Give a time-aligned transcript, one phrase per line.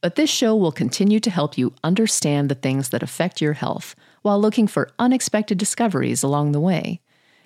[0.00, 3.94] But this show will continue to help you understand the things that affect your health
[4.22, 7.00] while looking for unexpected discoveries along the way.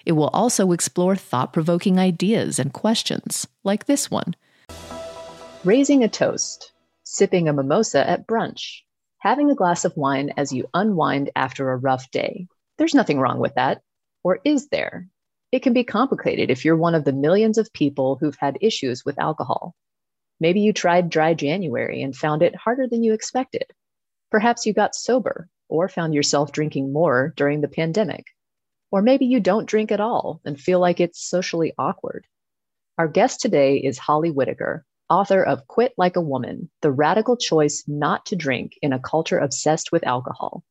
[0.06, 4.36] It will also explore thought provoking ideas and questions, like this one
[5.64, 6.72] Raising a toast,
[7.02, 8.82] sipping a mimosa at brunch,
[9.18, 12.46] having a glass of wine as you unwind after a rough day.
[12.78, 13.80] There's nothing wrong with that.
[14.22, 15.08] Or is there?
[15.50, 19.04] It can be complicated if you're one of the millions of people who've had issues
[19.04, 19.74] with alcohol.
[20.40, 23.66] Maybe you tried dry January and found it harder than you expected.
[24.30, 28.26] Perhaps you got sober or found yourself drinking more during the pandemic.
[28.90, 32.26] Or maybe you don't drink at all and feel like it's socially awkward.
[32.98, 37.84] Our guest today is Holly Whitaker, author of Quit Like a Woman The Radical Choice
[37.86, 40.62] Not to Drink in a Culture Obsessed with Alcohol.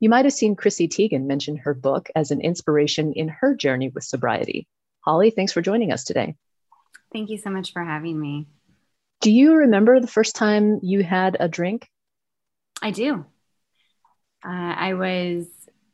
[0.00, 3.88] You might have seen Chrissy Teigen mention her book as an inspiration in her journey
[3.88, 4.66] with sobriety.
[5.00, 6.36] Holly, thanks for joining us today.
[7.12, 8.46] Thank you so much for having me.
[9.20, 11.88] Do you remember the first time you had a drink?
[12.82, 13.24] I do.
[14.44, 15.46] Uh, I was,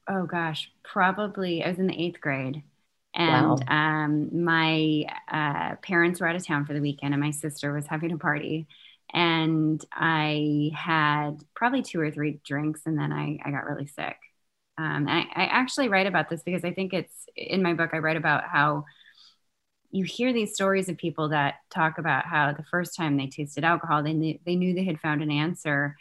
[0.09, 2.63] oh gosh, probably, I was in the eighth grade
[3.17, 4.05] and wow.
[4.05, 7.87] um, my uh, parents were out of town for the weekend, and my sister was
[7.87, 8.69] having a party.
[9.13, 14.17] And I had probably two or three drinks, and then I, I got really sick.
[14.77, 17.91] Um, and I, I actually write about this because I think it's in my book.
[17.95, 18.85] I write about how
[19.97, 23.65] you hear these stories of people that talk about how the first time they tasted
[23.65, 25.97] alcohol, they knew, they knew they had found an answer.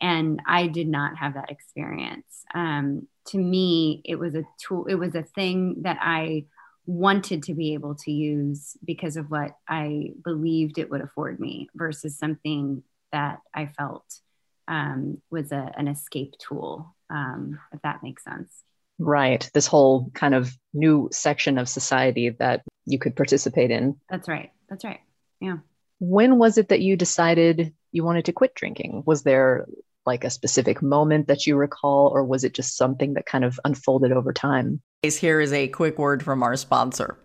[0.00, 2.44] And I did not have that experience.
[2.54, 6.44] Um, to me, it was a tool, it was a thing that I
[6.86, 11.68] wanted to be able to use because of what I believed it would afford me
[11.74, 14.20] versus something that I felt
[14.68, 18.62] um, was a, an escape tool, um, if that makes sense.
[19.00, 19.50] Right.
[19.54, 23.96] This whole kind of new section of society that you could participate in.
[24.10, 24.50] That's right.
[24.68, 25.00] That's right.
[25.40, 25.56] Yeah.
[26.00, 29.02] When was it that you decided you wanted to quit drinking?
[29.06, 29.66] Was there
[30.04, 33.58] like a specific moment that you recall, or was it just something that kind of
[33.64, 34.80] unfolded over time?
[35.02, 37.18] Here is a quick word from our sponsor.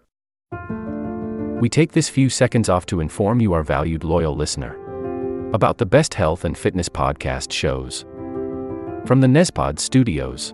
[1.59, 4.77] We take this few seconds off to inform you, our valued loyal listener,
[5.53, 8.05] about the best health and fitness podcast shows
[9.05, 10.53] from the Nezpod studios.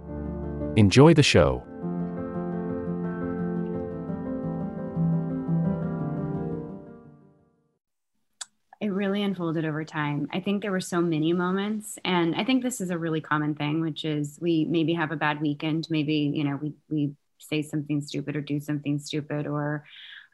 [0.77, 1.63] Enjoy the show.
[8.81, 10.27] it really unfolded over time.
[10.33, 13.53] I think there were so many moments, and I think this is a really common
[13.53, 17.61] thing, which is we maybe have a bad weekend, maybe you know we we say
[17.61, 19.85] something stupid or do something stupid, or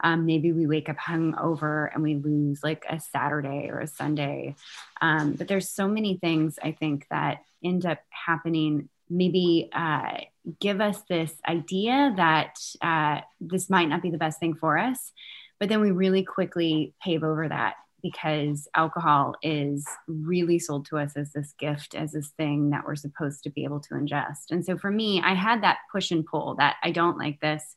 [0.02, 4.56] um, maybe we wake up hungover and we lose like a Saturday or a Sunday.
[5.02, 8.90] Um, but there's so many things I think that end up happening.
[9.10, 10.20] Maybe uh,
[10.60, 15.12] give us this idea that uh, this might not be the best thing for us,
[15.60, 21.18] but then we really quickly pave over that because alcohol is really sold to us
[21.18, 24.52] as this gift, as this thing that we're supposed to be able to ingest.
[24.52, 27.76] And so for me, I had that push and pull that I don't like this,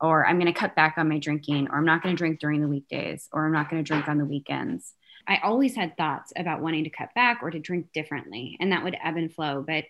[0.00, 2.40] or I'm going to cut back on my drinking, or I'm not going to drink
[2.40, 4.92] during the weekdays, or I'm not going to drink on the weekends.
[5.26, 8.84] I always had thoughts about wanting to cut back or to drink differently, and that
[8.84, 9.64] would ebb and flow.
[9.66, 9.84] But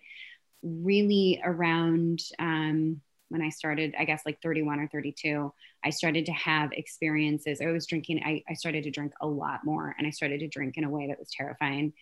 [0.65, 5.53] really, around um, when I started, I guess like 31 or 32,
[5.85, 7.61] I started to have experiences.
[7.61, 10.49] I was drinking, I, I started to drink a lot more and I started to
[10.49, 11.93] drink in a way that was terrifying.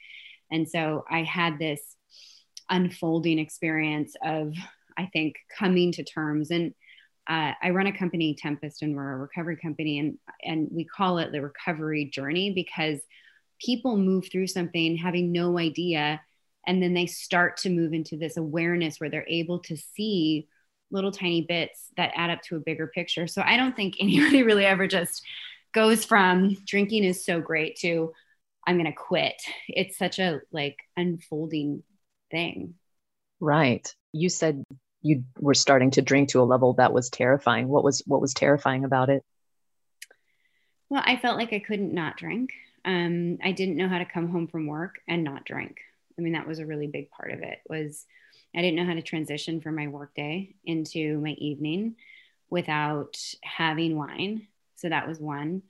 [0.50, 1.80] And so I had this
[2.68, 4.54] unfolding experience of,
[4.96, 6.50] I think, coming to terms.
[6.50, 6.74] And
[7.28, 11.18] uh, I run a company, Tempest, and we're a recovery company, and and we call
[11.18, 13.00] it the recovery journey because
[13.64, 16.20] people move through something having no idea,
[16.66, 20.48] and then they start to move into this awareness where they're able to see
[20.90, 23.26] little tiny bits that add up to a bigger picture.
[23.26, 25.22] So I don't think anybody really ever just
[25.72, 28.12] goes from drinking is so great to
[28.64, 29.42] I'm going to quit.
[29.68, 31.82] It's such a like unfolding
[32.30, 32.74] thing.
[33.40, 33.92] Right.
[34.12, 34.62] You said
[35.00, 37.66] you were starting to drink to a level that was terrifying.
[37.66, 39.24] What was what was terrifying about it?
[40.88, 42.50] Well, I felt like I couldn't not drink.
[42.84, 45.78] Um, I didn't know how to come home from work and not drink.
[46.18, 47.58] I mean, that was a really big part of it.
[47.68, 48.06] Was
[48.54, 51.96] I didn't know how to transition from my workday into my evening
[52.50, 54.46] without having wine.
[54.76, 55.62] So that was one.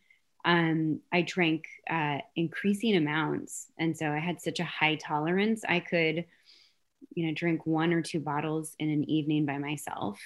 [0.45, 5.65] Um, I drank uh, increasing amounts, and so I had such a high tolerance.
[5.69, 6.25] I could,
[7.15, 10.21] you know, drink one or two bottles in an evening by myself.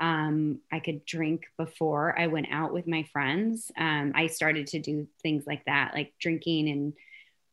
[0.00, 3.72] Um, I could drink before I went out with my friends.
[3.78, 6.92] Um, I started to do things like that, like drinking and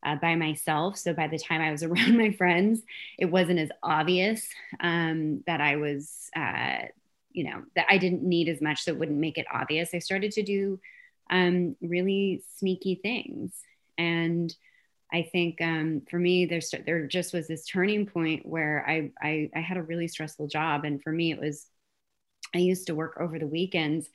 [0.04, 0.98] uh, by myself.
[0.98, 2.82] So by the time I was around my friends,
[3.18, 4.48] it wasn't as obvious
[4.80, 6.86] um, that I was, uh,
[7.32, 9.94] you know, that I didn't need as much, so it wouldn't make it obvious.
[9.94, 10.80] I started to do
[11.30, 13.54] um, really sneaky things,
[13.98, 14.56] and
[15.12, 19.50] I think um, for me, there's there just was this turning point where I, I
[19.56, 21.68] I had a really stressful job, and for me, it was
[22.54, 24.08] I used to work over the weekends,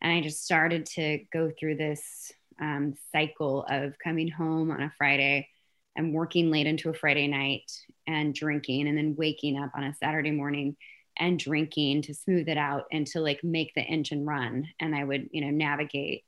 [0.00, 4.92] and I just started to go through this um, cycle of coming home on a
[4.96, 5.48] Friday
[5.96, 7.70] and working late into a Friday night
[8.06, 10.76] and drinking, and then waking up on a Saturday morning
[11.18, 14.68] and drinking to smooth it out and to like make the engine run.
[14.78, 16.24] And I would, you know, navigate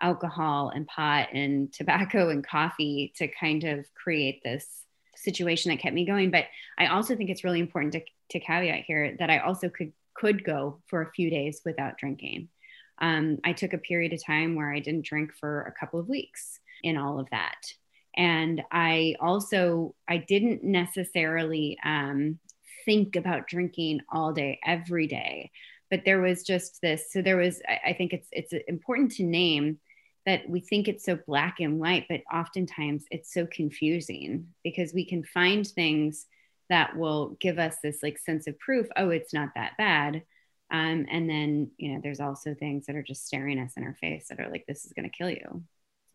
[0.00, 4.66] alcohol and pot and tobacco and coffee to kind of create this
[5.16, 6.30] situation that kept me going.
[6.30, 6.46] But
[6.76, 8.00] I also think it's really important to,
[8.30, 12.48] to caveat here that I also could could go for a few days without drinking
[12.98, 16.08] um, I took a period of time where I didn't drink for a couple of
[16.08, 17.72] weeks in all of that.
[18.16, 22.38] And I also, I didn't necessarily um,
[22.84, 25.50] think about drinking all day, every day,
[25.90, 27.10] but there was just this.
[27.10, 29.78] So there was, I think it's, it's important to name
[30.26, 35.04] that we think it's so black and white, but oftentimes it's so confusing because we
[35.04, 36.26] can find things
[36.68, 38.86] that will give us this like sense of proof.
[38.96, 40.22] Oh, it's not that bad
[40.72, 43.94] um, and then, you know, there's also things that are just staring us in our
[44.00, 45.62] face that are like, this is going to kill you.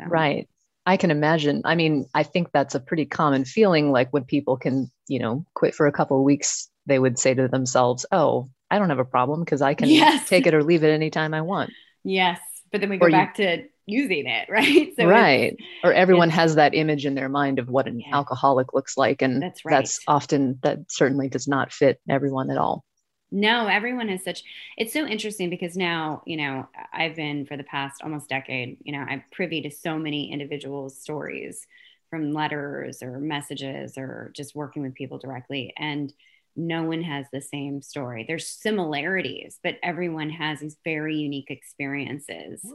[0.01, 0.07] So.
[0.07, 0.49] Right.
[0.83, 1.61] I can imagine.
[1.63, 3.91] I mean, I think that's a pretty common feeling.
[3.91, 7.33] Like when people can, you know, quit for a couple of weeks, they would say
[7.33, 10.27] to themselves, "Oh, I don't have a problem because I can yes.
[10.29, 11.71] take it or leave it anytime I want."
[12.05, 12.39] Yes,
[12.71, 14.93] but then we go or back you, to using it, right?
[14.95, 15.57] So right.
[15.83, 18.15] Or everyone has that image in their mind of what an yeah.
[18.15, 19.73] alcoholic looks like, and that's right.
[19.73, 22.85] That's often that certainly does not fit everyone at all.
[23.29, 24.43] No, everyone has such.
[24.77, 28.93] It's so interesting because now, you know, I've been for the past almost decade, you
[28.93, 31.67] know, I'm privy to so many individuals' stories
[32.09, 35.73] from letters or messages or just working with people directly.
[35.77, 36.13] And
[36.55, 38.23] no one has the same story.
[38.25, 42.65] There's similarities, but everyone has these very unique experiences.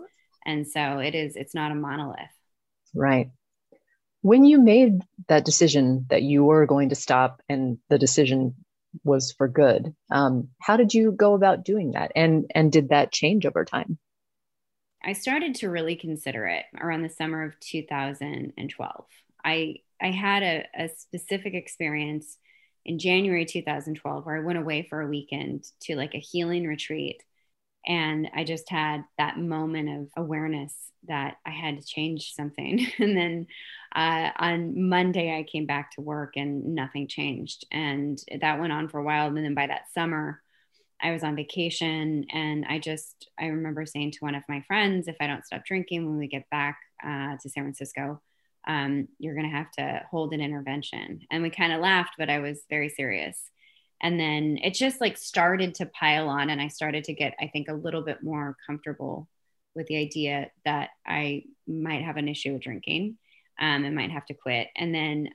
[0.45, 2.19] And so it is, it's not a monolith.
[2.95, 3.31] Right.
[4.21, 8.55] When you made that decision that you were going to stop and the decision
[9.05, 9.95] was for good.
[10.11, 13.99] Um, how did you go about doing that, and and did that change over time?
[15.05, 19.05] I started to really consider it around the summer of 2012.
[19.45, 22.39] I I had a, a specific experience
[22.85, 27.23] in January 2012 where I went away for a weekend to like a healing retreat
[27.87, 30.75] and I just had that moment of awareness
[31.09, 32.87] that I had to change something.
[32.99, 33.47] and then
[33.95, 37.67] uh, on Monday, I came back to work and nothing changed.
[37.73, 39.27] And that went on for a while.
[39.27, 40.41] And then by that summer,
[41.01, 45.09] I was on vacation and I just, I remember saying to one of my friends,
[45.09, 48.23] if I don't stop drinking when we get back uh, to San Francisco,
[48.69, 51.23] um, you're going to have to hold an intervention.
[51.33, 53.51] And we kind of laughed, but I was very serious
[54.03, 57.47] and then it just like started to pile on and i started to get i
[57.47, 59.29] think a little bit more comfortable
[59.75, 63.17] with the idea that i might have an issue with drinking
[63.61, 64.69] um, and might have to quit.
[64.77, 65.31] And then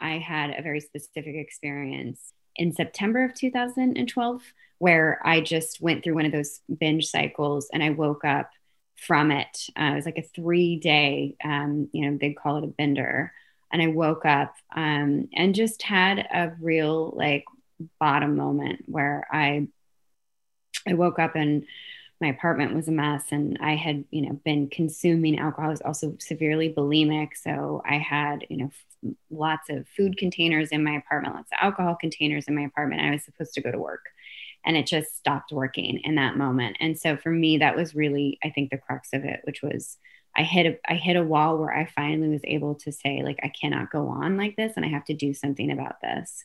[0.00, 4.42] i had a very specific experience in september of 2012
[4.78, 8.50] where i just went through one of those binge cycles and i woke up
[8.96, 9.66] from it.
[9.78, 13.32] Uh, it was like a three day um, you know they'd call it a bender.
[13.72, 17.44] And i woke up um, and just had a real like
[17.98, 19.68] bottom moment where I
[20.86, 21.64] I woke up and
[22.20, 25.68] my apartment was a mess and I had, you know, been consuming alcohol.
[25.68, 27.30] I was also severely bulimic.
[27.36, 31.58] So I had, you know, f- lots of food containers in my apartment, lots of
[31.60, 33.02] alcohol containers in my apartment.
[33.02, 34.06] I was supposed to go to work
[34.64, 36.76] and it just stopped working in that moment.
[36.80, 39.98] And so for me, that was really, I think, the crux of it, which was
[40.36, 43.38] I hit a I hit a wall where I finally was able to say, like,
[43.42, 46.44] I cannot go on like this and I have to do something about this.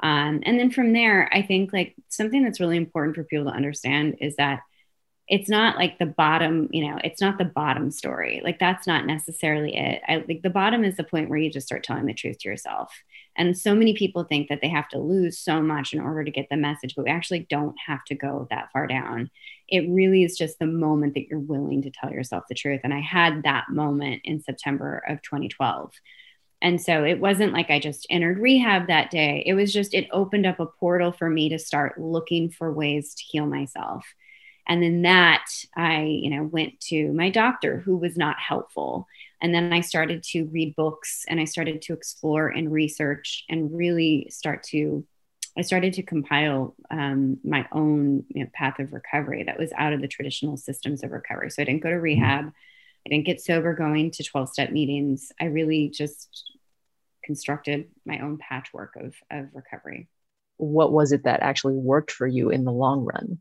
[0.00, 3.56] Um, and then from there, I think like something that's really important for people to
[3.56, 4.60] understand is that
[5.28, 8.42] it's not like the bottom, you know, it's not the bottom story.
[8.44, 10.02] Like that's not necessarily it.
[10.06, 12.48] I like the bottom is the point where you just start telling the truth to
[12.48, 12.92] yourself.
[13.36, 16.30] And so many people think that they have to lose so much in order to
[16.30, 19.30] get the message, but we actually don't have to go that far down.
[19.68, 22.80] It really is just the moment that you're willing to tell yourself the truth.
[22.84, 25.92] And I had that moment in September of 2012.
[26.62, 29.42] And so it wasn't like I just entered rehab that day.
[29.44, 33.14] It was just, it opened up a portal for me to start looking for ways
[33.16, 34.06] to heal myself.
[34.68, 35.44] And then that
[35.76, 39.08] I, you know, went to my doctor who was not helpful.
[39.40, 43.76] And then I started to read books and I started to explore and research and
[43.76, 45.04] really start to,
[45.58, 49.94] I started to compile um, my own you know, path of recovery that was out
[49.94, 51.50] of the traditional systems of recovery.
[51.50, 52.52] So I didn't go to rehab.
[53.06, 55.32] I didn't get sober going to 12 step meetings.
[55.40, 56.52] I really just
[57.24, 60.08] constructed my own patchwork of, of recovery.
[60.56, 63.38] What was it that actually worked for you in the long run?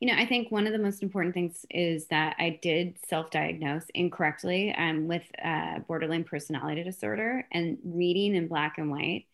[0.00, 3.30] You know, I think one of the most important things is that I did self
[3.30, 9.26] diagnose incorrectly um, with uh, borderline personality disorder and reading in black and white.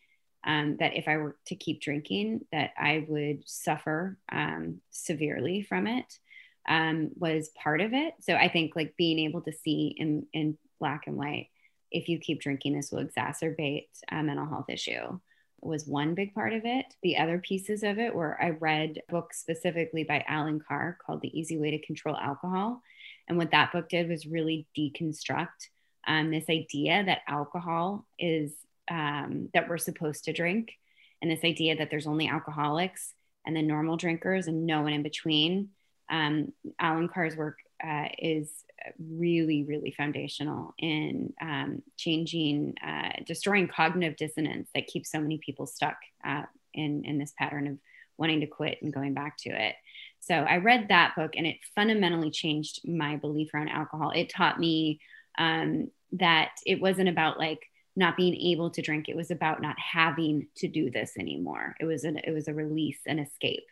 [0.45, 5.89] Um, that if I were to keep drinking, that I would suffer um, severely from
[5.89, 6.21] it
[6.69, 8.15] um, was part of it.
[8.21, 11.49] So I think like being able to see in in black and white,
[11.91, 15.19] if you keep drinking, this will exacerbate a mental health issue
[15.63, 16.87] was one big part of it.
[17.03, 21.39] The other pieces of it were I read books specifically by Allen Carr called The
[21.39, 22.83] Easy Way to Control Alcohol.
[23.29, 25.69] And what that book did was really deconstruct
[26.07, 28.53] um, this idea that alcohol is
[28.89, 30.73] um, that we're supposed to drink,
[31.21, 33.13] and this idea that there's only alcoholics
[33.45, 35.71] and then normal drinkers and no one in between.
[36.11, 38.51] Um, Allen Carr's work uh, is
[38.99, 45.67] really, really foundational in um, changing, uh, destroying cognitive dissonance that keeps so many people
[45.67, 46.43] stuck uh,
[46.75, 47.79] in, in this pattern of
[48.19, 49.75] wanting to quit and going back to it.
[50.21, 54.13] So I read that book and it fundamentally changed my belief around alcohol.
[54.15, 55.01] It taught me
[55.39, 57.61] um, that it wasn't about like
[57.95, 59.09] not being able to drink.
[59.09, 61.77] It was about not having to do this anymore.
[61.81, 63.65] It was an, it was a release, an escape.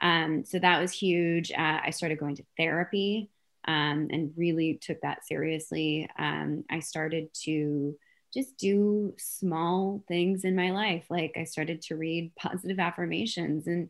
[0.00, 1.52] Um, so that was huge.
[1.52, 3.30] Uh, I started going to therapy
[3.66, 6.08] um, and really took that seriously.
[6.18, 7.96] Um, I started to
[8.32, 11.04] just do small things in my life.
[11.08, 13.88] Like I started to read positive affirmations and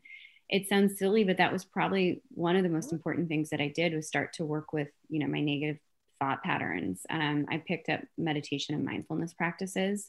[0.49, 3.69] it sounds silly, but that was probably one of the most important things that I
[3.69, 5.79] did was start to work with, you know, my negative
[6.21, 7.05] thought patterns.
[7.11, 10.09] Um, I picked up meditation and mindfulness practices.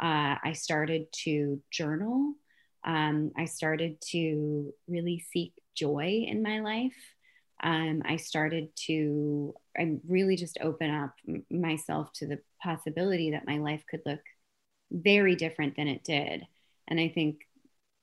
[0.00, 2.34] Uh, I started to journal.
[2.84, 6.94] Um, I started to really seek joy in my life
[7.62, 11.14] um, I started to I really just open up
[11.50, 14.20] myself to the possibility that my life could look
[14.90, 16.44] very different than it did.
[16.88, 17.46] And I think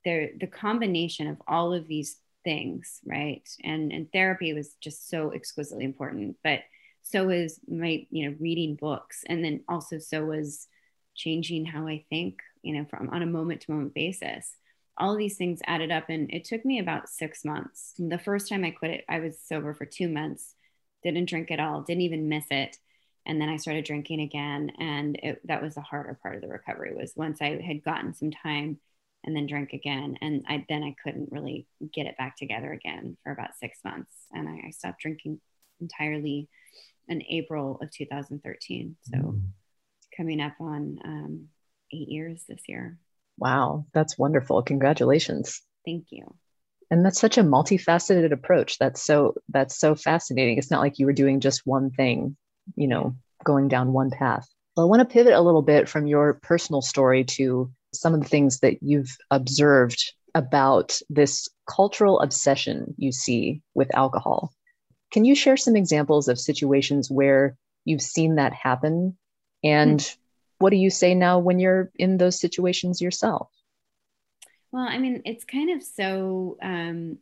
[0.06, 3.48] there the combination of all of these things, right?
[3.64, 6.62] And and therapy was just so exquisitely important, but
[7.02, 10.68] so is my you know reading books, and then also so was
[11.16, 14.54] changing how I think, you know, from on a moment to moment basis
[15.00, 17.94] all these things added up and it took me about six months.
[17.98, 20.56] The first time i quit it i was sober for two months
[21.04, 22.78] didn't drink at all didn't even miss it.
[23.26, 26.48] And then i started drinking again and it, that was the harder part of the
[26.48, 28.80] recovery was once i had gotten some time
[29.24, 33.18] and then drank again and I, then i couldn't really get it back together again
[33.24, 34.14] for about six months.
[34.32, 35.40] And i, I stopped drinking
[35.80, 36.50] entirely
[37.08, 39.42] in april of 2013 so mm.
[40.16, 41.48] coming up on um,
[41.92, 42.98] eight years this year
[43.40, 44.62] Wow, that's wonderful.
[44.64, 45.62] Congratulations.
[45.86, 46.36] Thank you.
[46.92, 48.78] And that's such a multifaceted approach.
[48.80, 50.58] That's so that's so fascinating.
[50.58, 52.36] It's not like you were doing just one thing,
[52.76, 54.48] you know, going down one path.
[54.76, 58.22] Well, I want to pivot a little bit from your personal story to some of
[58.22, 64.52] the things that you've observed about this cultural obsession you see with alcohol.
[65.12, 67.56] Can you share some examples of situations where
[67.86, 69.18] you've seen that happen
[69.64, 70.16] and mm
[70.60, 73.50] what do you say now when you're in those situations yourself?
[74.72, 77.18] Well, I mean, it's kind of so um,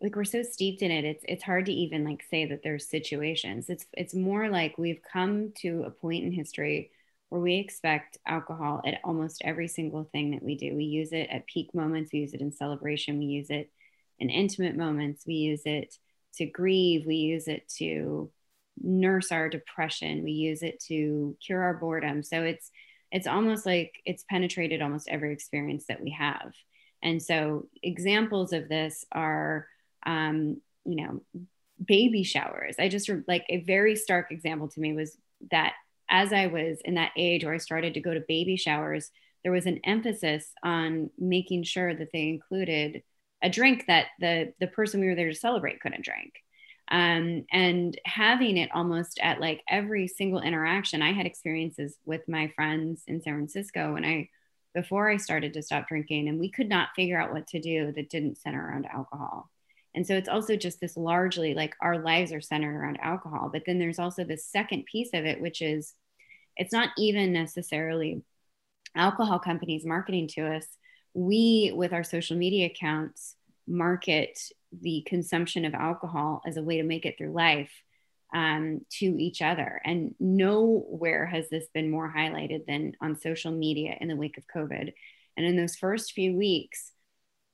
[0.00, 1.04] like we're so steeped in it.
[1.04, 3.68] It's it's hard to even like say that there's situations.
[3.68, 6.90] It's it's more like we've come to a point in history
[7.28, 10.74] where we expect alcohol at almost every single thing that we do.
[10.76, 12.12] We use it at peak moments.
[12.12, 13.18] We use it in celebration.
[13.18, 13.70] We use it
[14.18, 15.24] in intimate moments.
[15.26, 15.96] We use it
[16.34, 17.06] to grieve.
[17.06, 18.30] We use it to
[18.80, 20.24] nurse our depression.
[20.24, 22.22] We use it to cure our boredom.
[22.22, 22.70] So it's
[23.10, 26.52] it's almost like it's penetrated almost every experience that we have.
[27.02, 29.66] And so examples of this are
[30.06, 31.22] um, you know
[31.84, 32.76] baby showers.
[32.78, 35.16] I just like a very stark example to me was
[35.50, 35.74] that
[36.12, 39.10] as i was in that age where i started to go to baby showers
[39.42, 43.02] there was an emphasis on making sure that they included
[43.42, 46.34] a drink that the the person we were there to celebrate couldn't drink
[46.90, 52.48] um, and having it almost at like every single interaction i had experiences with my
[52.56, 54.28] friends in san francisco and i
[54.74, 57.92] before I started to stop drinking, and we could not figure out what to do
[57.92, 59.50] that didn't center around alcohol.
[59.94, 63.50] And so it's also just this largely like our lives are centered around alcohol.
[63.52, 65.92] But then there's also this second piece of it, which is
[66.56, 68.22] it's not even necessarily
[68.96, 70.66] alcohol companies marketing to us.
[71.14, 74.38] We, with our social media accounts, market
[74.80, 77.70] the consumption of alcohol as a way to make it through life
[78.34, 79.80] um, to each other.
[79.84, 84.44] And nowhere has this been more highlighted than on social media in the wake of
[84.54, 84.92] COVID.
[85.36, 86.92] And in those first few weeks,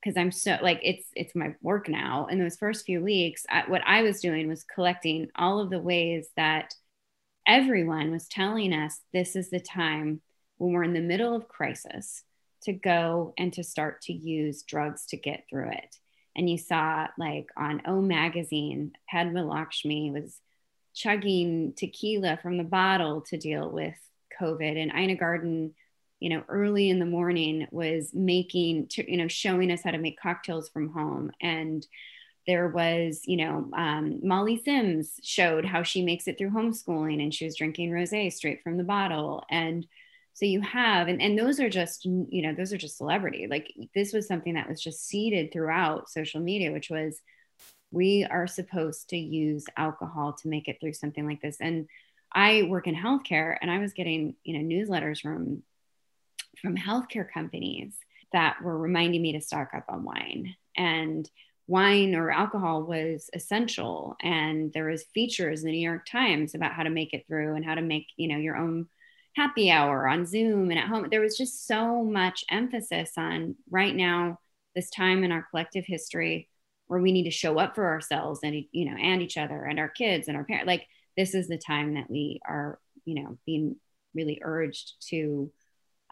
[0.01, 2.27] because I'm so like it's it's my work now.
[2.27, 5.79] In those first few weeks, I, what I was doing was collecting all of the
[5.79, 6.73] ways that
[7.45, 10.21] everyone was telling us this is the time
[10.57, 12.23] when we're in the middle of crisis
[12.63, 15.95] to go and to start to use drugs to get through it.
[16.35, 20.39] And you saw like on O Magazine, Padma Lakshmi was
[20.93, 23.95] chugging tequila from the bottle to deal with
[24.39, 24.81] COVID.
[24.81, 25.73] And Ina Garten,
[26.19, 30.19] you know, early in the morning was making, you know, showing us how to make
[30.19, 31.31] cocktails from home.
[31.41, 31.85] And
[32.47, 37.33] there was, you know, um, Molly Sims showed how she makes it through homeschooling and
[37.33, 39.43] she was drinking rose straight from the bottle.
[39.49, 39.85] And
[40.39, 43.47] so you have, and, and those are just, you know, those are just celebrity.
[43.49, 47.19] Like this was something that was just seeded throughout social media, which was
[47.91, 51.57] we are supposed to use alcohol to make it through something like this.
[51.59, 51.89] And
[52.31, 55.61] I work in healthcare and I was getting, you know, newsletters from
[56.61, 57.97] from healthcare companies
[58.31, 60.55] that were reminding me to stock up on wine.
[60.77, 61.29] And
[61.67, 66.71] wine or alcohol was essential and there was features in the New York Times about
[66.71, 68.87] how to make it through and how to make, you know, your own
[69.39, 71.07] happy hour on Zoom and at home.
[71.09, 74.37] There was just so much emphasis on right now
[74.75, 76.49] this time in our collective history
[76.87, 79.79] where we need to show up for ourselves and you know and each other and
[79.79, 83.37] our kids and our parents like this is the time that we are you know
[83.45, 83.77] being
[84.13, 85.51] really urged to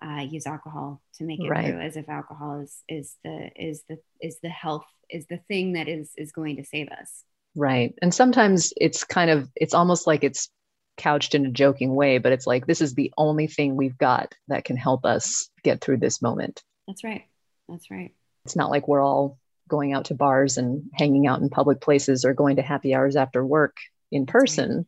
[0.01, 1.65] uh, use alcohol to make it right.
[1.65, 5.73] through as if alcohol is is the is the is the health is the thing
[5.73, 7.23] that is is going to save us
[7.55, 10.49] right and sometimes it's kind of it's almost like it's
[10.97, 14.33] couched in a joking way but it's like this is the only thing we've got
[14.47, 17.25] that can help us get through this moment that's right
[17.69, 18.13] that's right
[18.45, 22.25] it's not like we're all going out to bars and hanging out in public places
[22.25, 23.75] or going to happy hours after work
[24.11, 24.87] in person.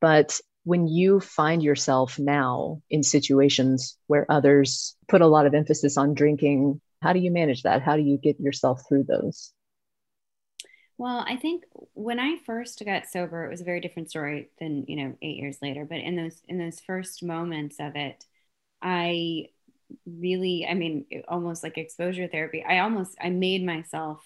[0.00, 5.96] But when you find yourself now in situations where others put a lot of emphasis
[5.96, 7.82] on drinking, how do you manage that?
[7.82, 9.52] How do you get yourself through those?
[10.98, 14.84] Well, I think when I first got sober, it was a very different story than,
[14.88, 18.24] you know, 8 years later, but in those in those first moments of it,
[18.82, 19.48] I
[20.06, 24.20] really i mean almost like exposure therapy i almost i made myself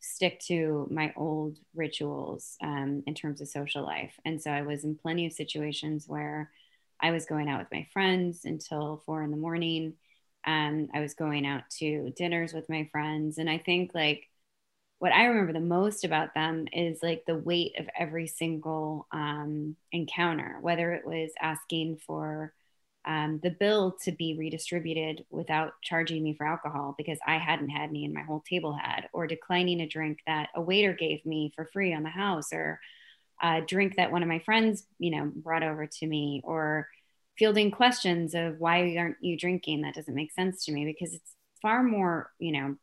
[0.00, 4.14] stick to my old rituals um, in terms of social life.
[4.24, 6.50] And so i was in plenty of situations where
[7.00, 9.94] i was going out with my friends until four in the morning.
[10.46, 13.38] Um, i was going out to dinners with my friends.
[13.38, 14.29] And i think like
[15.00, 19.74] what i remember the most about them is like the weight of every single um,
[19.90, 22.54] encounter whether it was asking for
[23.04, 27.88] um, the bill to be redistributed without charging me for alcohol because I hadn't had
[27.88, 31.52] any and my whole table had, or declining a drink that a waiter gave me
[31.56, 32.78] for free on the house, or
[33.42, 36.88] a drink that one of my friends, you know, brought over to me, or
[37.38, 39.80] fielding questions of why aren't you drinking?
[39.80, 41.32] That doesn't make sense to me because it's
[41.62, 42.76] far more, you know,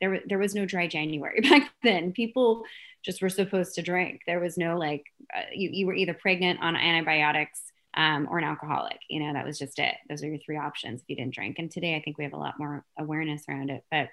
[0.00, 2.12] there, there was no dry January back then.
[2.12, 2.64] People
[3.04, 4.20] just were supposed to drink.
[4.26, 7.62] There was no like, uh, you, you were either pregnant on antibiotics
[7.94, 8.98] um, or an alcoholic.
[9.08, 9.94] You know, that was just it.
[10.08, 11.58] Those are your three options if you didn't drink.
[11.58, 13.84] And today I think we have a lot more awareness around it.
[13.90, 14.08] But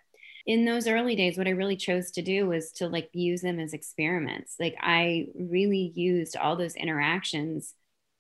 [0.46, 3.60] in those early days, what I really chose to do was to like use them
[3.60, 4.56] as experiments.
[4.60, 7.74] Like I really used all those interactions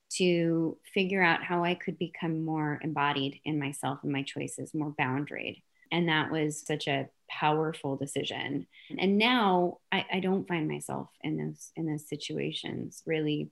[0.10, 4.94] to figure out how I could become more embodied in myself and my choices, more
[5.00, 5.64] boundaried.
[5.92, 8.68] And that was such a powerful decision.
[8.98, 13.50] And now I, I don't find myself in those in those situations really.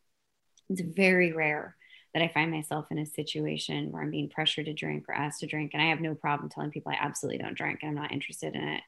[0.69, 1.75] It's very rare
[2.15, 5.41] that I find myself in a situation where I'm being pressured to drink or asked
[5.41, 5.71] to drink.
[5.73, 8.55] And I have no problem telling people I absolutely don't drink and I'm not interested
[8.55, 8.81] in it.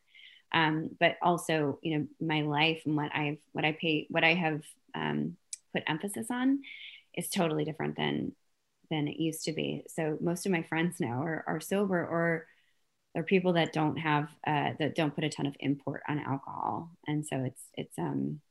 [0.53, 4.33] Um, but also, you know, my life and what I've, what I pay, what I
[4.33, 4.61] have
[4.95, 5.35] um,
[5.73, 6.61] put emphasis on
[7.15, 8.31] is totally different than,
[8.89, 9.83] than it used to be.
[9.89, 12.47] So most of my friends now are, are sober or
[13.17, 16.91] they're people that don't have, uh, that don't put a ton of import on alcohol.
[17.07, 18.41] And so it's, it's, um,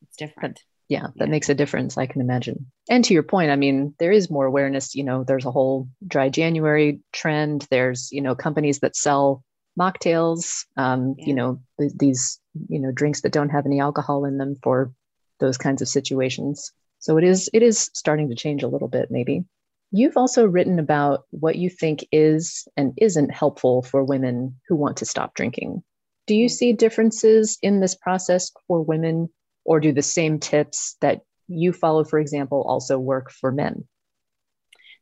[0.00, 1.30] it's different yeah that yeah.
[1.30, 4.44] makes a difference i can imagine and to your point i mean there is more
[4.44, 9.42] awareness you know there's a whole dry january trend there's you know companies that sell
[9.80, 11.26] mocktails um, yeah.
[11.26, 14.92] you know th- these you know drinks that don't have any alcohol in them for
[15.40, 19.10] those kinds of situations so it is it is starting to change a little bit
[19.10, 19.42] maybe
[19.96, 24.96] You've also written about what you think is and isn't helpful for women who want
[24.96, 25.84] to stop drinking.
[26.26, 29.28] Do you see differences in this process for women,
[29.64, 33.86] or do the same tips that you follow, for example, also work for men?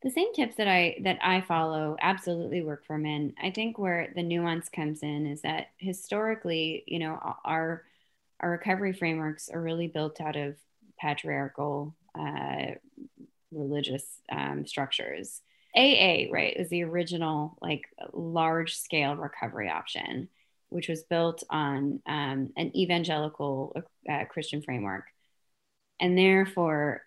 [0.03, 3.33] the same tips that I that I follow absolutely work for men.
[3.43, 7.85] I think where the nuance comes in is that historically, you know, our
[8.41, 10.57] our recovery frameworks are really built out of
[11.01, 12.73] patriarchal uh,
[13.53, 15.41] religious um, structures.
[15.75, 20.29] AA, right, is the original like large scale recovery option,
[20.69, 23.75] which was built on um, an evangelical
[24.11, 25.05] uh, Christian framework,
[25.99, 27.03] and therefore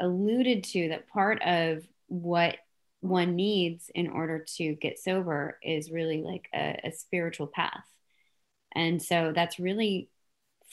[0.00, 2.56] alluded to that part of what
[3.00, 7.84] one needs in order to get sober is really like a, a spiritual path.
[8.74, 10.08] And so that's really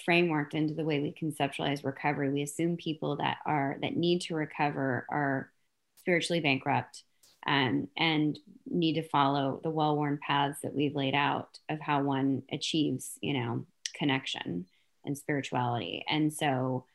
[0.08, 2.30] frameworked into the way we conceptualize recovery.
[2.30, 5.52] We assume people that are that need to recover are
[5.98, 7.04] spiritually bankrupt
[7.46, 12.44] um, and need to follow the well-worn paths that we've laid out of how one
[12.52, 14.66] achieves, you know, connection
[15.06, 16.04] and spirituality.
[16.10, 16.86] And so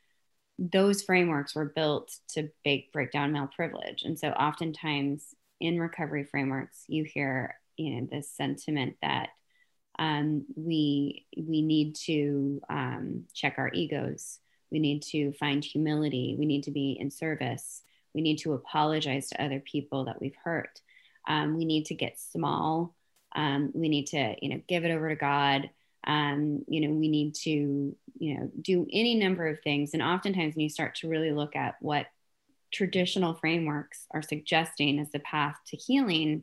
[0.58, 4.02] those frameworks were built to break, break down male privilege.
[4.04, 9.30] And so oftentimes in recovery frameworks, you hear, you know, this sentiment that
[9.98, 14.38] um, we, we need to um, check our egos.
[14.70, 16.36] We need to find humility.
[16.38, 17.82] We need to be in service.
[18.14, 20.80] We need to apologize to other people that we've hurt.
[21.26, 22.94] Um, we need to get small.
[23.34, 25.70] Um, we need to, you know, give it over to God
[26.06, 30.54] um, you know we need to you know do any number of things and oftentimes
[30.54, 32.06] when you start to really look at what
[32.72, 36.42] traditional frameworks are suggesting as the path to healing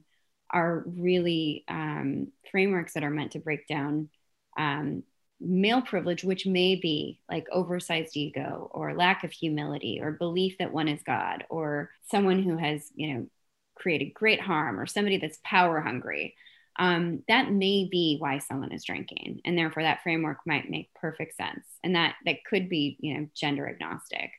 [0.51, 4.09] are really um, frameworks that are meant to break down
[4.57, 5.03] um,
[5.39, 10.73] male privilege, which may be like oversized ego or lack of humility or belief that
[10.73, 13.27] one is God or someone who has, you know,
[13.75, 16.35] created great harm or somebody that's power hungry.
[16.79, 21.35] Um, that may be why someone is drinking and therefore that framework might make perfect
[21.35, 24.31] sense and that that could be you know gender agnostic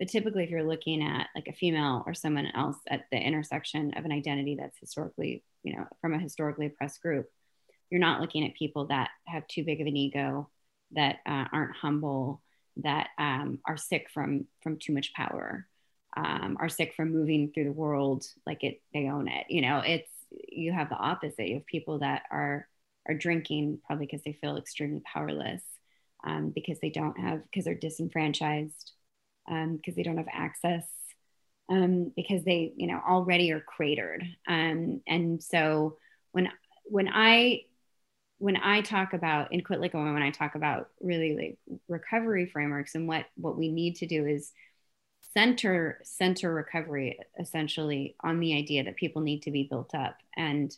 [0.00, 3.92] but typically if you're looking at like a female or someone else at the intersection
[3.96, 7.30] of an identity that's historically you know from a historically oppressed group
[7.90, 10.48] you're not looking at people that have too big of an ego
[10.92, 12.42] that uh, aren't humble
[12.76, 15.66] that um, are sick from from too much power
[16.16, 19.82] um, are sick from moving through the world like it they own it you know
[19.84, 21.48] it's you have the opposite.
[21.48, 22.68] You have people that are
[23.08, 25.62] are drinking probably because they feel extremely powerless,
[26.24, 28.92] um, because they don't have because they're disenfranchised,
[29.50, 30.84] because they don't have access,
[31.68, 34.24] um, because they you know already are cratered.
[34.46, 35.98] Um, and so
[36.32, 36.48] when
[36.84, 37.62] when I
[38.38, 42.46] when I talk about in quit like a when I talk about really like recovery
[42.46, 44.52] frameworks and what what we need to do is
[45.34, 50.76] center center recovery essentially on the idea that people need to be built up and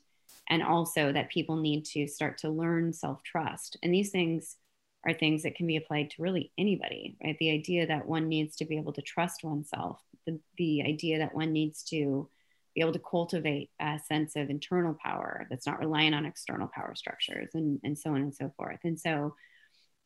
[0.51, 4.57] and also that people need to start to learn self-trust and these things
[5.05, 8.57] are things that can be applied to really anybody right the idea that one needs
[8.57, 12.29] to be able to trust oneself the, the idea that one needs to
[12.75, 16.95] be able to cultivate a sense of internal power that's not relying on external power
[16.95, 19.35] structures and, and so on and so forth and so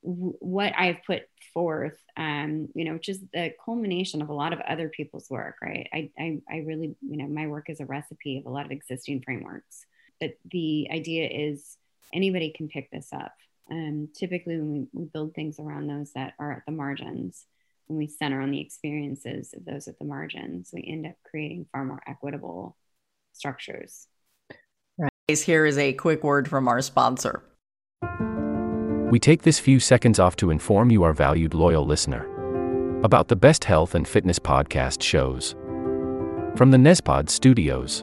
[0.07, 4.61] what I've put forth, um, you know, which is the culmination of a lot of
[4.61, 5.89] other people's work, right?
[5.93, 8.71] I, I, I really, you know, my work is a recipe of a lot of
[8.71, 9.85] existing frameworks.
[10.21, 11.77] But the idea is
[12.13, 13.35] anybody can pick this up.
[13.71, 17.47] Um, typically, when we, we build things around those that are at the margins,
[17.87, 21.67] when we center on the experiences of those at the margins, we end up creating
[21.73, 22.77] far more equitable
[23.33, 24.09] structures.
[24.99, 25.11] Right.
[25.29, 27.43] Here is a quick word from our sponsor.
[29.11, 32.27] We take this few seconds off to inform you, our valued loyal listener,
[33.05, 35.55] about the best health and fitness podcast shows
[36.57, 38.03] from the Nezpod studios.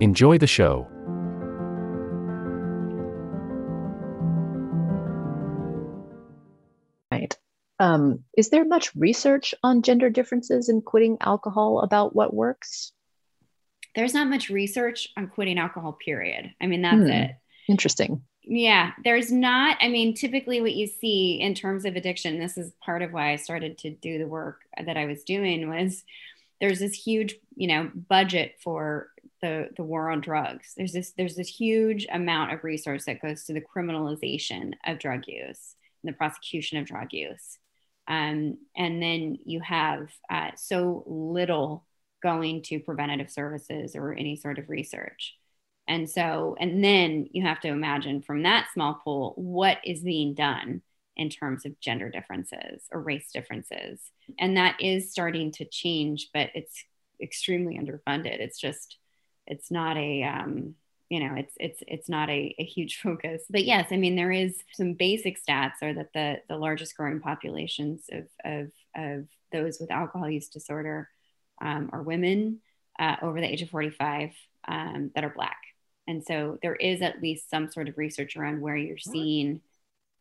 [0.00, 0.86] Enjoy the show.
[7.10, 7.34] Right.
[7.78, 12.92] Um, is there much research on gender differences in quitting alcohol about what works?
[13.94, 16.52] There's not much research on quitting alcohol, period.
[16.60, 17.06] I mean, that's hmm.
[17.06, 17.30] it.
[17.66, 18.22] Interesting.
[18.42, 19.78] Yeah, there's not.
[19.80, 23.32] I mean, typically what you see in terms of addiction, this is part of why
[23.32, 26.04] I started to do the work that I was doing was
[26.60, 29.10] there's this huge, you know, budget for
[29.42, 30.72] the the war on drugs.
[30.76, 35.24] There's this there's this huge amount of resource that goes to the criminalization of drug
[35.26, 37.58] use and the prosecution of drug use.
[38.08, 41.84] Um, and then you have uh, so little
[42.22, 45.34] going to preventative services or any sort of research.
[45.88, 50.34] And so, and then you have to imagine from that small pool what is being
[50.34, 50.82] done
[51.16, 54.00] in terms of gender differences or race differences.
[54.38, 56.84] And that is starting to change, but it's
[57.22, 58.40] extremely underfunded.
[58.40, 58.98] It's just,
[59.46, 60.74] it's not a, um,
[61.08, 63.42] you know, it's it's it's not a, a huge focus.
[63.48, 67.20] But yes, I mean there is some basic stats are that the the largest growing
[67.20, 71.08] populations of of, of those with alcohol use disorder
[71.62, 72.60] um, are women
[72.98, 74.30] uh, over the age of 45
[74.68, 75.58] um, that are black.
[76.08, 79.60] And so there is at least some sort of research around where you're seeing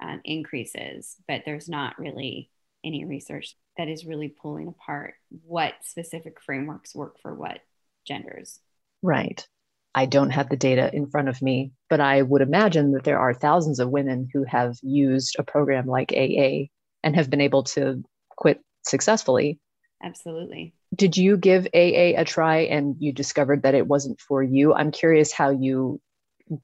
[0.02, 2.50] um, increases, but there's not really
[2.84, 7.60] any research that is really pulling apart what specific frameworks work for what
[8.06, 8.60] genders.
[9.02, 9.46] Right.
[9.94, 13.20] I don't have the data in front of me, but I would imagine that there
[13.20, 16.68] are thousands of women who have used a program like AA
[17.02, 18.04] and have been able to
[18.36, 19.60] quit successfully.
[20.04, 20.74] Absolutely.
[20.94, 24.74] Did you give AA a try and you discovered that it wasn't for you?
[24.74, 26.02] I'm curious how you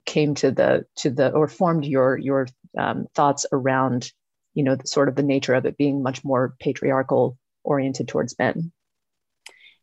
[0.06, 4.12] came to the to the or formed your your um, thoughts around
[4.54, 8.38] you know the, sort of the nature of it being much more patriarchal oriented towards
[8.38, 8.72] men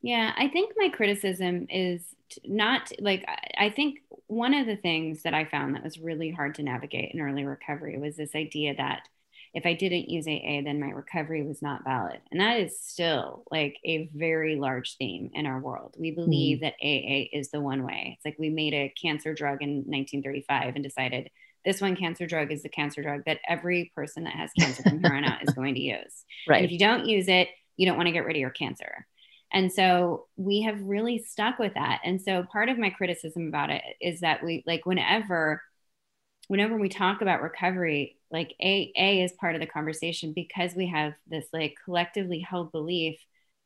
[0.03, 2.03] yeah i think my criticism is
[2.45, 3.25] not like
[3.57, 7.15] I think one of the things that I found that was really hard to navigate
[7.15, 9.09] in early recovery was this idea that
[9.55, 12.21] if I didn't use AA, then my recovery was not valid.
[12.31, 15.97] And that is still like a very large theme in our world.
[15.99, 16.61] We believe mm.
[16.61, 18.15] that AA is the one way.
[18.17, 21.31] It's like we made a cancer drug in 1935 and decided
[21.65, 25.01] this one cancer drug is the cancer drug that every person that has cancer from
[25.03, 26.25] here on out is going to use.
[26.47, 26.59] Right.
[26.59, 29.07] And if you don't use it, you don't want to get rid of your cancer.
[29.53, 32.01] And so we have really stuck with that.
[32.05, 35.63] And so part of my criticism about it is that we like whenever
[36.49, 41.13] whenever we talk about recovery, like AA is part of the conversation because we have
[41.27, 43.19] this like collectively held belief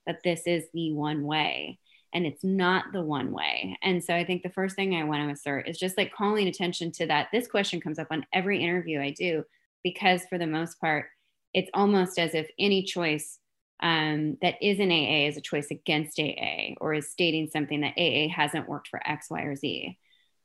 [0.06, 1.78] that this is the one way
[2.12, 3.78] and it's not the one way.
[3.82, 6.48] And so I think the first thing I want to assert is just like calling
[6.48, 7.28] attention to that.
[7.32, 9.44] This question comes up on every interview I do
[9.82, 11.06] because for the most part,
[11.54, 13.38] it's almost as if any choice
[13.82, 17.98] um, that is in AA is a choice against AA or is stating something that
[17.98, 19.98] AA hasn't worked for X, Y, or Z.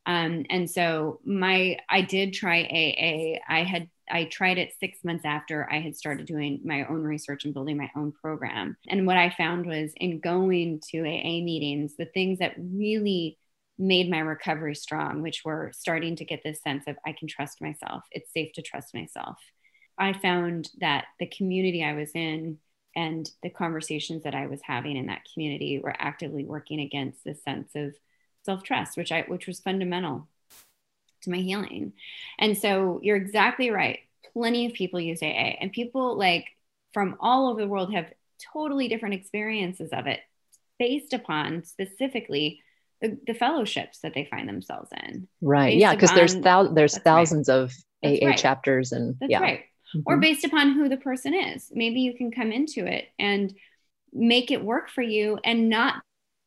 [0.08, 3.40] Um, and so my I did try AA.
[3.48, 7.46] I had I tried it six months after I had started doing my own research
[7.46, 8.78] and building my own program.
[8.88, 13.38] And what I found was in going to AA meetings, the things that really
[13.78, 17.62] made my recovery strong, which were starting to get this sense of I can trust
[17.62, 18.04] myself.
[18.12, 19.38] It's safe to trust myself.
[20.00, 22.60] I found that the community I was in
[22.98, 27.42] and the conversations that I was having in that community were actively working against this
[27.44, 27.94] sense of
[28.44, 30.28] self-trust, which I which was fundamental
[31.22, 31.94] to my healing.
[32.40, 34.00] And so you're exactly right.
[34.34, 36.48] Plenty of people use AA and people like
[36.92, 38.12] from all over the world have
[38.52, 40.22] totally different experiences of it
[40.80, 42.64] based upon specifically
[43.02, 45.28] the, the fellowships that they find themselves in.
[45.40, 45.78] Right.
[45.78, 47.58] Yeah, because there's thou- there's thousands right.
[47.58, 48.38] of AA right.
[48.38, 49.40] chapters and that's yeah.
[49.40, 49.66] right
[49.98, 50.04] mm-hmm.
[50.06, 51.72] or based upon who the person is.
[51.74, 53.54] Maybe you can come into it and
[54.14, 56.02] make it work for you and not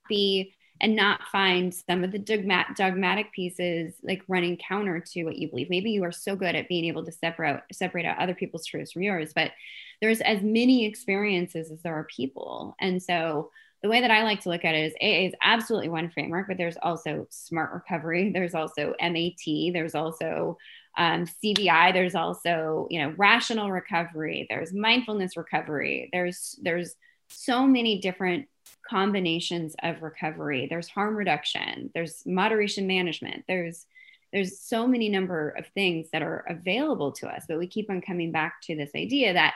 [0.08, 5.36] be and not find some of the dogmat, dogmatic pieces like running counter to what
[5.36, 5.68] you believe.
[5.68, 8.92] Maybe you are so good at being able to separate separate out other people's truths
[8.92, 9.52] from yours, but
[10.00, 12.74] there's as many experiences as there are people.
[12.80, 13.50] And so
[13.82, 16.48] the way that I like to look at it is AA is absolutely one framework,
[16.48, 18.30] but there's also smart recovery.
[18.32, 19.72] There's also MAT.
[19.72, 20.58] There's also
[20.96, 21.92] um, CBI.
[21.92, 24.46] There's also, you know, rational recovery.
[24.48, 26.08] There's mindfulness recovery.
[26.12, 26.94] There's there's
[27.28, 28.46] so many different
[28.88, 30.66] combinations of recovery.
[30.68, 31.90] There's harm reduction.
[31.94, 33.44] There's moderation management.
[33.46, 33.86] There's
[34.32, 38.00] there's so many number of things that are available to us, but we keep on
[38.00, 39.54] coming back to this idea that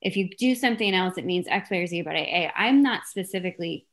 [0.00, 2.50] if you do something else, it means X, Y, or Z about AA.
[2.56, 3.86] I'm not specifically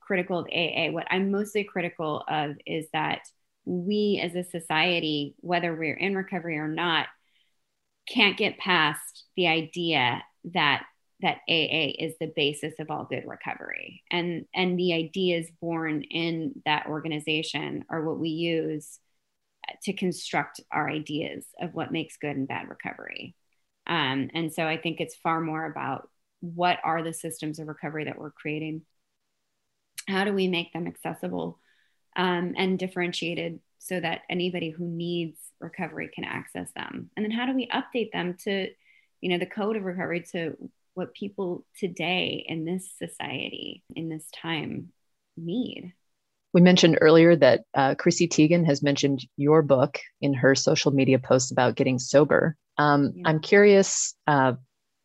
[0.00, 0.90] critical of AA.
[0.90, 3.20] What I'm mostly critical of is that
[3.68, 7.06] we as a society, whether we're in recovery or not,
[8.08, 10.84] can't get past the idea that
[11.20, 14.02] that AA is the basis of all good recovery.
[14.10, 18.98] And and the ideas born in that organization are what we use
[19.82, 23.34] to construct our ideas of what makes good and bad recovery.
[23.86, 26.08] Um, and so I think it's far more about
[26.40, 28.82] what are the systems of recovery that we're creating?
[30.06, 31.58] How do we make them accessible
[32.18, 37.10] um, and differentiated so that anybody who needs recovery can access them?
[37.16, 38.68] And then how do we update them to,
[39.20, 40.56] you know, the code of recovery to
[40.94, 44.92] what people today in this society, in this time,
[45.36, 45.94] need?
[46.52, 51.18] We mentioned earlier that uh, Chrissy Teigen has mentioned your book in her social media
[51.18, 52.56] posts about getting sober.
[52.78, 53.28] Um, yeah.
[53.28, 54.54] I'm curious, uh,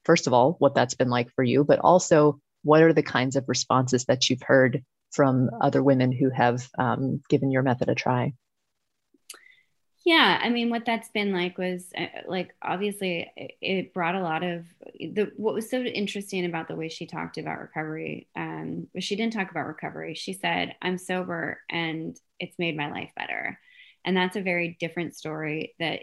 [0.06, 3.36] first of all, what that's been like for you, but also what are the kinds
[3.36, 7.96] of responses that you've heard from other women who have um, given your method a
[7.96, 8.34] try?
[10.06, 14.44] yeah i mean what that's been like was uh, like obviously it brought a lot
[14.44, 14.66] of
[15.00, 19.34] the what was so interesting about the way she talked about recovery um she didn't
[19.34, 20.14] talk about recovery.
[20.14, 23.60] She said i'm sober and it's made my life better.
[24.06, 26.02] And that's a very different story that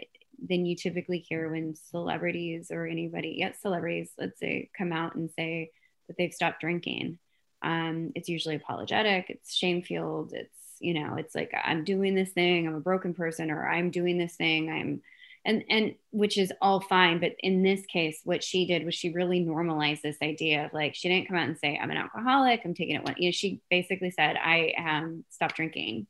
[0.49, 5.29] than you typically hear when celebrities or anybody yet celebrities let's say come out and
[5.37, 5.69] say
[6.07, 7.19] that they've stopped drinking
[7.63, 12.31] um, it's usually apologetic it's shame filled it's you know it's like i'm doing this
[12.31, 15.01] thing i'm a broken person or i'm doing this thing i'm
[15.45, 19.13] and and which is all fine but in this case what she did was she
[19.13, 22.61] really normalized this idea of like she didn't come out and say i'm an alcoholic
[22.65, 26.07] i'm taking it one you know she basically said i um stopped drinking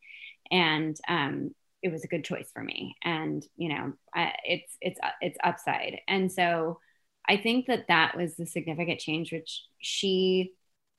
[0.50, 5.00] and um it was a good choice for me and you know I, it's it's
[5.22, 6.80] it's upside and so
[7.28, 10.54] i think that that was the significant change which she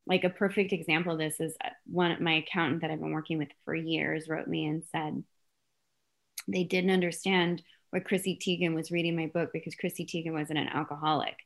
[0.07, 3.38] like a perfect example of this is uh, one my accountant that I've been working
[3.38, 5.23] with for years wrote me and said
[6.49, 10.69] they didn't understand why Chrissy Teigen was reading my book because Chrissy Teigen wasn't an
[10.69, 11.37] alcoholic.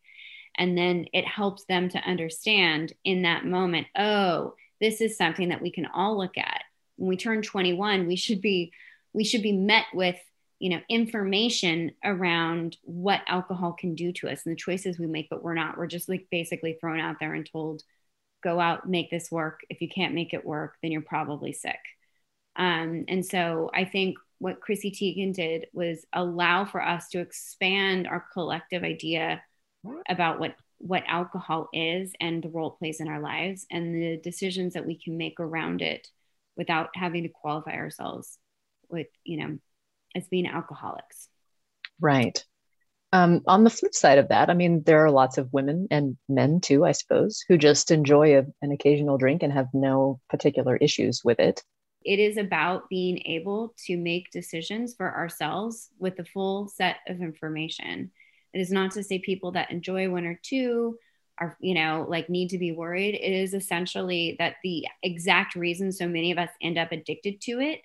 [0.57, 5.61] And then it helps them to understand in that moment, oh, this is something that
[5.61, 6.62] we can all look at.
[6.97, 8.73] When we turn 21, we should be
[9.12, 10.16] we should be met with
[10.59, 15.29] you know information around what alcohol can do to us and the choices we make
[15.29, 17.83] but we're not we're just like basically thrown out there and told
[18.42, 19.61] go out, make this work.
[19.68, 21.79] If you can't make it work, then you're probably sick.
[22.57, 28.07] Um, and so I think what Chrissy Teigen did was allow for us to expand
[28.07, 29.42] our collective idea
[30.09, 34.20] about what what alcohol is and the role it plays in our lives and the
[34.22, 36.07] decisions that we can make around it
[36.57, 38.38] without having to qualify ourselves
[38.90, 39.59] with you know
[40.14, 41.29] as being alcoholics
[42.01, 42.44] right
[43.12, 46.16] um, on the flip side of that, I mean, there are lots of women and
[46.29, 50.77] men too, I suppose, who just enjoy a, an occasional drink and have no particular
[50.77, 51.62] issues with it.
[52.05, 57.21] It is about being able to make decisions for ourselves with the full set of
[57.21, 58.11] information.
[58.53, 60.99] It is not to say people that enjoy one or two
[61.38, 63.14] are, you know, like need to be worried.
[63.14, 67.61] It is essentially that the exact reason so many of us end up addicted to
[67.61, 67.81] it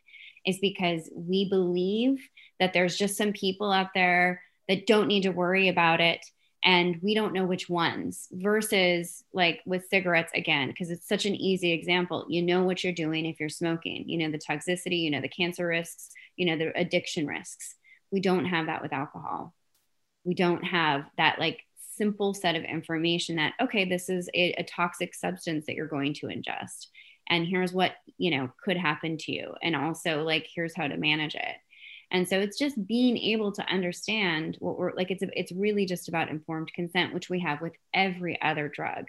[0.45, 2.27] is because we believe
[2.59, 6.25] that there's just some people out there that don't need to worry about it
[6.63, 11.35] and we don't know which ones versus like with cigarettes again because it's such an
[11.35, 12.25] easy example.
[12.29, 14.07] You know what you're doing if you're smoking.
[14.07, 17.75] You know the toxicity you know the cancer risks you know the addiction risks.
[18.11, 19.53] We don't have that with alcohol.
[20.23, 21.61] We don't have that like
[21.97, 26.13] simple set of information that okay this is a, a toxic substance that you're going
[26.13, 26.87] to ingest
[27.29, 30.95] and here's what you know could happen to you and also like here's how to
[30.95, 31.55] manage it
[32.11, 36.09] and so it's just being able to understand what we're like it's it's really just
[36.09, 39.05] about informed consent which we have with every other drug.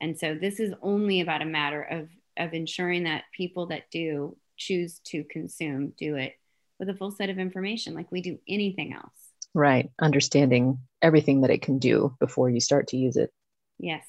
[0.00, 4.36] And so this is only about a matter of of ensuring that people that do
[4.56, 6.34] choose to consume do it
[6.78, 9.12] with a full set of information like we do anything else.
[9.52, 9.90] Right.
[10.00, 13.30] Understanding everything that it can do before you start to use it.
[13.78, 14.06] Yes.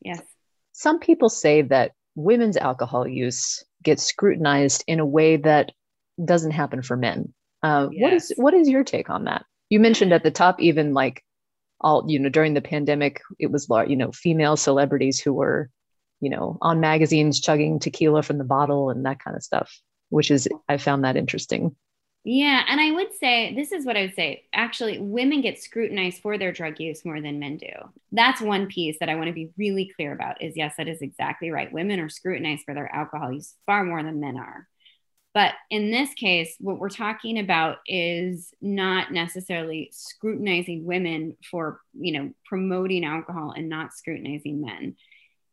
[0.00, 0.20] Yes.
[0.72, 5.72] Some people say that women's alcohol use gets scrutinized in a way that
[6.22, 8.02] doesn't happen for men uh, yes.
[8.02, 9.44] What is what is your take on that?
[9.68, 11.24] You mentioned at the top, even like
[11.80, 15.70] all you know during the pandemic, it was you know female celebrities who were
[16.20, 20.30] you know on magazines chugging tequila from the bottle and that kind of stuff, which
[20.30, 21.74] is I found that interesting.
[22.22, 24.44] Yeah, and I would say this is what I would say.
[24.52, 27.72] Actually, women get scrutinized for their drug use more than men do.
[28.12, 30.42] That's one piece that I want to be really clear about.
[30.42, 31.72] Is yes, that is exactly right.
[31.72, 34.68] Women are scrutinized for their alcohol use far more than men are.
[35.32, 42.12] But in this case, what we're talking about is not necessarily scrutinizing women for, you
[42.12, 44.96] know, promoting alcohol and not scrutinizing men.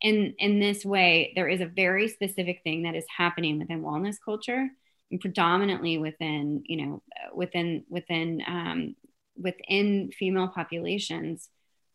[0.02, 4.16] In in this way, there is a very specific thing that is happening within wellness
[4.24, 4.68] culture,
[5.12, 7.04] and predominantly within, you know,
[7.34, 8.96] within within um,
[9.36, 11.50] within female populations,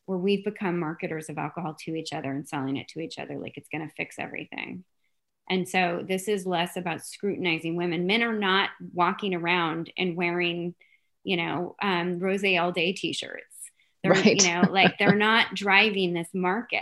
[0.06, 3.38] where we've become marketers of alcohol to each other and selling it to each other
[3.38, 4.84] like it's going to fix everything.
[5.48, 8.06] And so this is less about scrutinizing women.
[8.06, 10.74] Men are not walking around and wearing,
[11.24, 13.44] you know, um, rose all day t-shirts.
[14.02, 14.40] They're, Right.
[14.42, 16.80] You know, like they're not driving this market.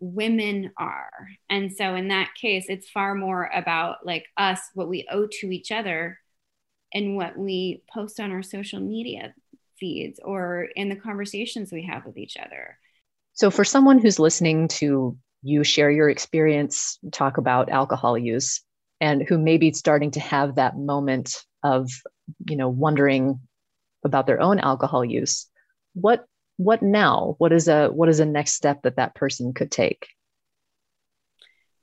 [0.00, 1.10] Women are.
[1.48, 5.50] And so in that case, it's far more about like us, what we owe to
[5.50, 6.18] each other
[6.92, 9.34] and what we post on our social media
[9.78, 12.78] feeds or in the conversations we have with each other.
[13.32, 18.62] So, for someone who's listening to you share your experience, talk about alcohol use,
[19.00, 21.90] and who may be starting to have that moment of,
[22.48, 23.40] you know, wondering
[24.04, 25.46] about their own alcohol use,
[25.94, 26.24] what
[26.56, 27.36] what now?
[27.38, 30.08] What is a what is a next step that that person could take?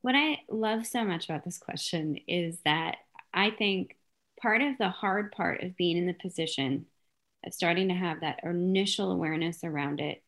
[0.02, 2.98] What I love so much about this question is that
[3.34, 3.98] I think
[4.40, 6.86] part of the hard part of being in the position
[7.44, 10.24] of starting to have that initial awareness around it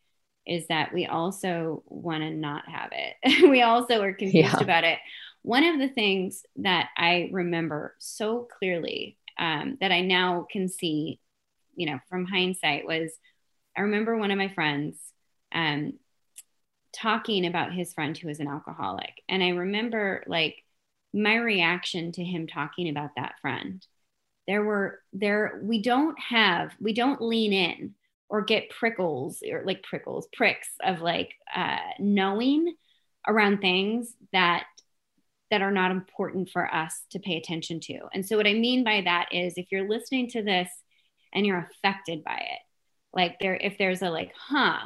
[0.49, 3.49] is that we also want to not have it.
[3.49, 4.63] we also are confused Yeah.
[4.63, 4.97] about it.
[5.43, 11.19] One of the things that I remember so clearly um, that I now can see,
[11.75, 13.11] you know, from hindsight was
[13.77, 14.97] I remember one of my friends
[15.53, 15.93] um,
[16.91, 19.21] talking about his friend who was an alcoholic.
[19.29, 20.63] And I remember like
[21.13, 23.85] my reaction to him talking about that friend.
[24.47, 27.93] There were, there, we don't have, we don't lean in
[28.29, 32.75] or get prickles or like prickles, pricks of like uh, knowing
[33.27, 34.65] around things that
[35.51, 37.99] that are not important for us to pay attention to.
[38.13, 40.69] And so what I mean by that is if you're listening to this
[41.33, 42.59] and you're affected by it,
[43.13, 44.77] like there if there's a like, huh,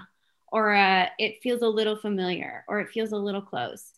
[0.53, 3.91] or a, it feels a little familiar or it feels a little close.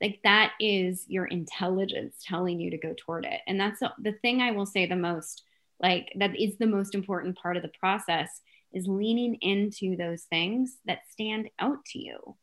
[0.00, 3.40] Like that is your intelligence telling you to go toward it.
[3.46, 5.42] And that's the, the thing I will say the most,
[5.80, 8.42] like that is the most important part of the process
[8.74, 12.36] is leaning into those things that stand out to you.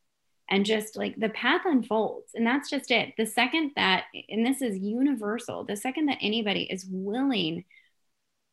[0.52, 3.14] And just like the path unfolds and that's just it.
[3.18, 7.66] The second that and this is universal the second that anybody is willing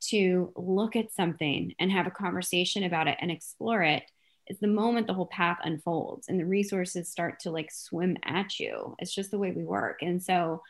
[0.09, 4.03] to look at something and have a conversation about it and explore it
[4.49, 8.61] is the moment the whole path unfolds and the resources start to like swim at
[8.61, 8.95] you.
[8.99, 10.03] It's just the way we work.
[10.03, 10.63] And so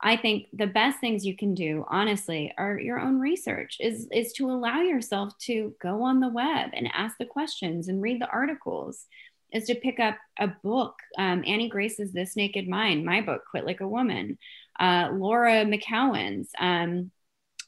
[0.00, 3.76] I think the best things you can do, honestly, are your own research.
[3.80, 8.00] Is is to allow yourself to go on the web and ask the questions and
[8.00, 9.06] read the articles.
[9.52, 10.94] Is to pick up a book.
[11.16, 14.38] Um, Annie Grace's "This Naked Mind," my book, "Quit Like a Woman."
[14.78, 17.10] Uh, Laura McKowen's um,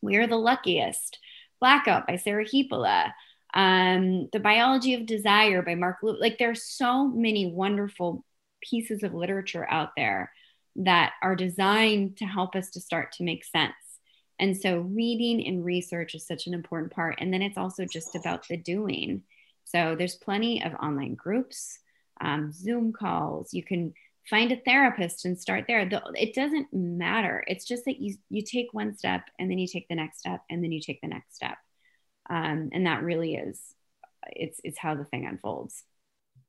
[0.01, 1.19] "We Are the Luckiest,"
[1.59, 3.13] "Blackout" by Sarah Hepola.
[3.53, 6.21] Um, the Biology of Desire by Mark Lew.
[6.21, 8.25] Like there's so many wonderful
[8.63, 10.31] pieces of literature out there
[10.77, 13.75] that are designed to help us to start to make sense.
[14.39, 17.17] And so, reading and research is such an important part.
[17.19, 19.23] And then it's also just about the doing.
[19.65, 21.79] So, there's plenty of online groups,
[22.21, 23.53] um, Zoom calls.
[23.53, 23.93] You can
[24.29, 25.85] find a therapist and start there.
[25.89, 27.45] The- It doesn't matter.
[27.47, 30.41] It's just that you you take one step and then you take the next step
[30.49, 31.59] and then you take the next step.
[32.29, 33.61] Um, and that really is
[34.27, 35.83] it's it's how the thing unfolds.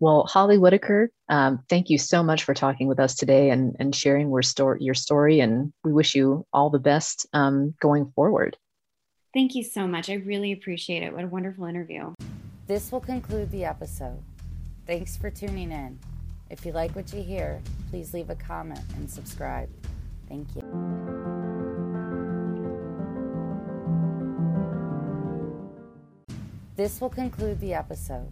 [0.02, 3.96] Well, Holly Whitaker, um, thank you so much for talking with us today and, and
[3.96, 5.40] sharing your story, your story.
[5.40, 8.58] And we wish you all the best um, going forward.
[9.32, 10.10] Thank you so much.
[10.10, 11.14] I really appreciate it.
[11.14, 12.16] What a wonderful interview.
[12.66, 14.18] This will conclude the episode.
[14.88, 16.00] Thanks for tuning in.
[16.50, 19.70] If you like what you hear, please leave a comment and subscribe.
[20.28, 20.64] Thank you.
[26.76, 28.32] This will conclude the episode.